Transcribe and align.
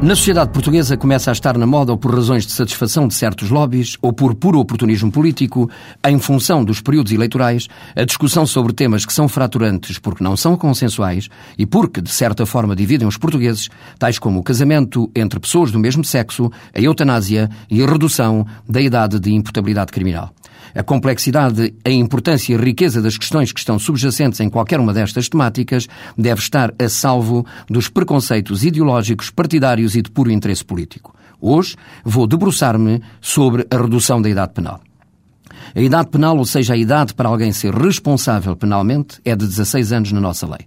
Na 0.00 0.14
sociedade 0.14 0.52
portuguesa 0.52 0.96
começa 0.96 1.28
a 1.28 1.32
estar 1.32 1.58
na 1.58 1.66
moda 1.66 1.90
ou 1.90 1.98
por 1.98 2.14
razões 2.14 2.46
de 2.46 2.52
satisfação 2.52 3.08
de 3.08 3.14
certos 3.14 3.50
lobbies 3.50 3.96
ou 4.00 4.12
por 4.12 4.32
puro 4.36 4.60
oportunismo 4.60 5.10
político, 5.10 5.68
em 6.06 6.20
função 6.20 6.64
dos 6.64 6.80
períodos 6.80 7.10
eleitorais, 7.10 7.66
a 7.96 8.04
discussão 8.04 8.46
sobre 8.46 8.72
temas 8.72 9.04
que 9.04 9.12
são 9.12 9.28
fraturantes 9.28 9.98
porque 9.98 10.22
não 10.22 10.36
são 10.36 10.56
consensuais 10.56 11.28
e 11.58 11.66
porque, 11.66 12.00
de 12.00 12.10
certa 12.10 12.46
forma, 12.46 12.76
dividem 12.76 13.08
os 13.08 13.16
portugueses, 13.16 13.68
tais 13.98 14.20
como 14.20 14.38
o 14.38 14.42
casamento 14.44 15.10
entre 15.16 15.40
pessoas 15.40 15.72
do 15.72 15.80
mesmo 15.80 16.04
sexo, 16.04 16.48
a 16.72 16.80
eutanásia 16.80 17.50
e 17.68 17.82
a 17.82 17.86
redução 17.86 18.46
da 18.68 18.80
idade 18.80 19.18
de 19.18 19.32
imputabilidade 19.32 19.90
criminal. 19.90 20.32
A 20.74 20.82
complexidade, 20.82 21.74
a 21.84 21.90
importância 21.90 22.52
e 22.52 22.56
a 22.56 22.60
riqueza 22.60 23.00
das 23.00 23.16
questões 23.16 23.52
que 23.52 23.58
estão 23.58 23.78
subjacentes 23.78 24.40
em 24.40 24.50
qualquer 24.50 24.78
uma 24.78 24.92
destas 24.92 25.28
temáticas 25.28 25.88
deve 26.16 26.40
estar 26.40 26.72
a 26.78 26.88
salvo 26.88 27.46
dos 27.68 27.88
preconceitos 27.88 28.64
ideológicos, 28.64 29.30
partidários 29.30 29.87
e 29.94 30.02
de 30.02 30.10
puro 30.10 30.30
interesse 30.30 30.64
político. 30.64 31.14
Hoje 31.40 31.76
vou 32.04 32.26
debruçar-me 32.26 33.00
sobre 33.20 33.66
a 33.70 33.76
redução 33.76 34.20
da 34.20 34.28
idade 34.28 34.52
penal. 34.52 34.80
A 35.74 35.80
idade 35.80 36.08
penal, 36.08 36.36
ou 36.36 36.44
seja, 36.44 36.74
a 36.74 36.76
idade 36.76 37.14
para 37.14 37.28
alguém 37.28 37.52
ser 37.52 37.74
responsável 37.74 38.56
penalmente, 38.56 39.20
é 39.24 39.36
de 39.36 39.46
16 39.46 39.92
anos 39.92 40.12
na 40.12 40.20
nossa 40.20 40.46
lei. 40.46 40.66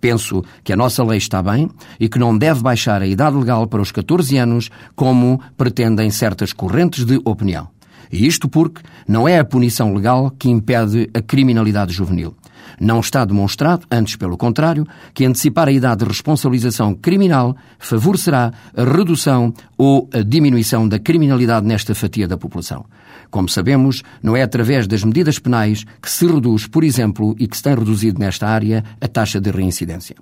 Penso 0.00 0.44
que 0.62 0.72
a 0.72 0.76
nossa 0.76 1.02
lei 1.02 1.18
está 1.18 1.42
bem 1.42 1.68
e 1.98 2.08
que 2.08 2.18
não 2.18 2.36
deve 2.36 2.62
baixar 2.62 3.02
a 3.02 3.06
idade 3.06 3.36
legal 3.36 3.66
para 3.66 3.80
os 3.80 3.90
14 3.90 4.36
anos, 4.36 4.70
como 4.94 5.40
pretendem 5.56 6.10
certas 6.10 6.52
correntes 6.52 7.04
de 7.04 7.20
opinião. 7.24 7.68
E 8.12 8.26
isto 8.26 8.48
porque 8.48 8.82
não 9.08 9.26
é 9.26 9.38
a 9.38 9.44
punição 9.44 9.94
legal 9.94 10.30
que 10.30 10.48
impede 10.48 11.10
a 11.12 11.20
criminalidade 11.20 11.92
juvenil. 11.92 12.36
Não 12.80 13.00
está 13.00 13.24
demonstrado, 13.24 13.86
antes 13.90 14.16
pelo 14.16 14.36
contrário, 14.36 14.86
que 15.14 15.24
antecipar 15.24 15.68
a 15.68 15.72
idade 15.72 16.04
de 16.04 16.10
responsabilização 16.10 16.94
criminal 16.94 17.56
favorecerá 17.78 18.52
a 18.76 18.84
redução 18.84 19.52
ou 19.78 20.08
a 20.12 20.22
diminuição 20.22 20.88
da 20.88 20.98
criminalidade 20.98 21.66
nesta 21.66 21.94
fatia 21.94 22.28
da 22.28 22.36
população. 22.36 22.84
Como 23.30 23.48
sabemos, 23.48 24.02
não 24.22 24.36
é 24.36 24.42
através 24.42 24.86
das 24.86 25.02
medidas 25.02 25.38
penais 25.38 25.84
que 26.00 26.10
se 26.10 26.26
reduz, 26.26 26.66
por 26.66 26.84
exemplo, 26.84 27.34
e 27.38 27.46
que 27.48 27.56
se 27.56 27.62
tem 27.62 27.74
reduzido 27.74 28.20
nesta 28.20 28.46
área, 28.46 28.84
a 29.00 29.08
taxa 29.08 29.40
de 29.40 29.50
reincidência. 29.50 30.16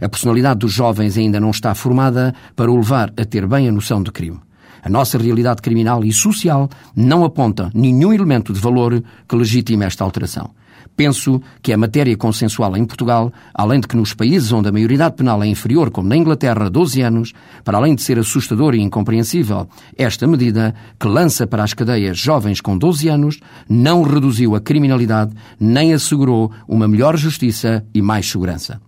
A 0.00 0.08
personalidade 0.08 0.60
dos 0.60 0.72
jovens 0.72 1.16
ainda 1.16 1.40
não 1.40 1.50
está 1.50 1.74
formada 1.74 2.34
para 2.54 2.70
o 2.70 2.76
levar 2.76 3.12
a 3.16 3.24
ter 3.24 3.46
bem 3.46 3.68
a 3.68 3.72
noção 3.72 4.02
de 4.02 4.10
crime. 4.10 4.40
A 4.82 4.88
nossa 4.88 5.18
realidade 5.18 5.62
criminal 5.62 6.04
e 6.04 6.12
social 6.12 6.68
não 6.94 7.24
aponta 7.24 7.70
nenhum 7.74 8.12
elemento 8.12 8.52
de 8.52 8.60
valor 8.60 9.02
que 9.28 9.36
legitime 9.36 9.84
esta 9.84 10.04
alteração. 10.04 10.50
Penso 10.96 11.40
que 11.62 11.72
a 11.72 11.78
matéria 11.78 12.16
consensual 12.16 12.76
em 12.76 12.84
Portugal, 12.84 13.32
além 13.54 13.80
de 13.80 13.88
que 13.88 13.96
nos 13.96 14.12
países 14.12 14.52
onde 14.52 14.68
a 14.68 14.72
maioridade 14.72 15.16
penal 15.16 15.42
é 15.42 15.46
inferior, 15.46 15.90
como 15.90 16.08
na 16.08 16.16
Inglaterra, 16.16 16.68
12 16.68 17.00
anos, 17.00 17.32
para 17.64 17.78
além 17.78 17.94
de 17.94 18.02
ser 18.02 18.18
assustador 18.18 18.74
e 18.74 18.80
incompreensível, 18.80 19.66
esta 19.96 20.26
medida, 20.26 20.74
que 20.98 21.08
lança 21.08 21.46
para 21.46 21.64
as 21.64 21.72
cadeias 21.72 22.18
jovens 22.18 22.60
com 22.60 22.76
12 22.76 23.08
anos, 23.08 23.40
não 23.68 24.02
reduziu 24.02 24.54
a 24.54 24.60
criminalidade 24.60 25.32
nem 25.58 25.92
assegurou 25.92 26.50
uma 26.68 26.86
melhor 26.86 27.16
justiça 27.16 27.84
e 27.94 28.02
mais 28.02 28.30
segurança. 28.30 28.80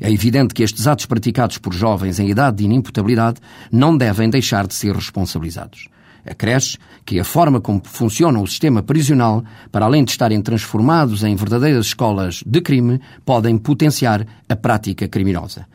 É 0.00 0.10
evidente 0.10 0.54
que 0.54 0.62
estes 0.62 0.86
atos 0.86 1.06
praticados 1.06 1.58
por 1.58 1.72
jovens 1.72 2.18
em 2.18 2.28
idade 2.28 2.58
de 2.58 2.64
inimputabilidade 2.64 3.40
não 3.70 3.96
devem 3.96 4.30
deixar 4.30 4.66
de 4.66 4.74
ser 4.74 4.94
responsabilizados. 4.94 5.88
Acresce 6.28 6.76
que 7.04 7.20
a 7.20 7.24
forma 7.24 7.60
como 7.60 7.80
funciona 7.84 8.40
o 8.40 8.46
sistema 8.46 8.82
prisional, 8.82 9.44
para 9.70 9.84
além 9.84 10.04
de 10.04 10.10
estarem 10.10 10.42
transformados 10.42 11.22
em 11.22 11.36
verdadeiras 11.36 11.86
escolas 11.86 12.42
de 12.44 12.60
crime, 12.60 13.00
podem 13.24 13.56
potenciar 13.56 14.26
a 14.48 14.56
prática 14.56 15.06
criminosa. 15.06 15.66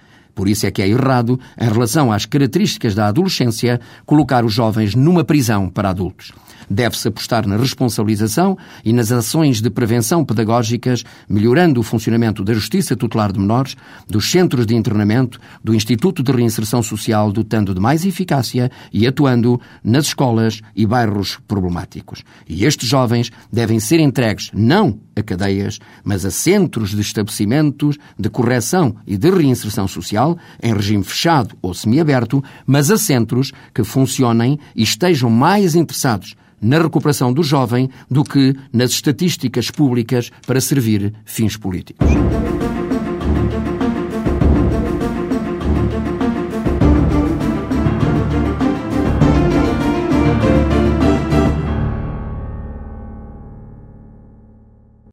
Por 0.41 0.49
isso 0.49 0.65
é 0.65 0.71
que 0.71 0.81
é 0.81 0.87
errado, 0.87 1.39
em 1.55 1.69
relação 1.69 2.11
às 2.11 2.25
características 2.25 2.95
da 2.95 3.05
adolescência, 3.05 3.79
colocar 4.07 4.43
os 4.43 4.51
jovens 4.51 4.95
numa 4.95 5.23
prisão 5.23 5.69
para 5.69 5.91
adultos. 5.91 6.31
Deve-se 6.67 7.07
apostar 7.07 7.47
na 7.47 7.57
responsabilização 7.57 8.57
e 8.83 8.91
nas 8.91 9.11
ações 9.11 9.61
de 9.61 9.69
prevenção 9.69 10.25
pedagógicas, 10.25 11.03
melhorando 11.29 11.79
o 11.79 11.83
funcionamento 11.83 12.43
da 12.43 12.53
Justiça 12.53 12.95
Tutelar 12.95 13.31
de 13.31 13.39
Menores, 13.39 13.75
dos 14.07 14.31
centros 14.31 14.65
de 14.65 14.73
internamento, 14.73 15.39
do 15.63 15.75
Instituto 15.75 16.23
de 16.23 16.31
Reinserção 16.31 16.81
Social, 16.81 17.31
dotando 17.31 17.75
de 17.75 17.79
mais 17.79 18.03
eficácia 18.03 18.71
e 18.91 19.05
atuando 19.05 19.61
nas 19.83 20.05
escolas 20.05 20.59
e 20.75 20.87
bairros 20.87 21.37
problemáticos. 21.47 22.23
E 22.49 22.65
estes 22.65 22.89
jovens 22.89 23.31
devem 23.53 23.79
ser 23.79 23.99
entregues 23.99 24.49
não 24.55 24.97
a 25.21 25.23
cadeias, 25.23 25.79
mas 26.03 26.25
a 26.25 26.31
centros 26.31 26.89
de 26.89 27.01
estabelecimentos 27.01 27.97
de 28.19 28.29
correção 28.29 28.95
e 29.07 29.17
de 29.17 29.29
reinserção 29.29 29.87
social, 29.87 30.37
em 30.61 30.73
regime 30.73 31.03
fechado 31.03 31.55
ou 31.61 31.73
semiaberto, 31.73 32.43
mas 32.65 32.91
a 32.91 32.97
centros 32.97 33.51
que 33.73 33.83
funcionem 33.83 34.59
e 34.75 34.83
estejam 34.83 35.29
mais 35.29 35.75
interessados 35.75 36.35
na 36.61 36.77
recuperação 36.77 37.33
do 37.33 37.41
jovem 37.41 37.89
do 38.09 38.23
que 38.23 38.55
nas 38.71 38.91
estatísticas 38.91 39.71
públicas 39.71 40.31
para 40.45 40.61
servir 40.61 41.13
fins 41.25 41.57
políticos. 41.57 42.07